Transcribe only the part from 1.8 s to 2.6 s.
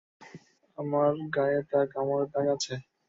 কামড়ের দাগ